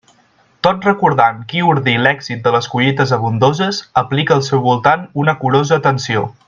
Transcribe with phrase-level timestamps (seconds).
[0.67, 5.81] Tot recordant qui ordí l'èxit de les collites abundoses, aplica al seu voltant una curosa
[5.83, 6.31] atenció.